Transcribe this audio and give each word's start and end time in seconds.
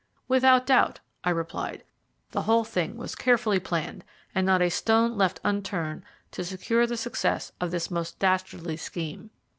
"Without 0.27 0.65
doubt," 0.65 0.99
I 1.23 1.29
replied. 1.29 1.83
"The 2.31 2.41
whole 2.41 2.63
thing 2.63 2.97
was 2.97 3.13
carefully 3.13 3.59
planned, 3.59 4.03
and 4.33 4.47
not 4.47 4.59
a 4.59 4.71
stone 4.71 5.15
left 5.15 5.39
unturned 5.43 6.01
to 6.31 6.43
secure 6.43 6.87
the 6.87 6.97
success 6.97 7.51
of 7.61 7.69
this 7.69 7.91
most 7.91 8.17
dastardly 8.17 8.77
scheme. 8.77 9.29